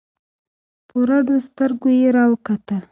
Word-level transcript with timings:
په 0.87 0.97
رډو 1.09 1.35
سترگو 1.47 1.89
يې 1.99 2.07
راوکتل. 2.15 2.79